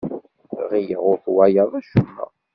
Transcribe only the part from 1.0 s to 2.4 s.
ur twalaḍ acemma.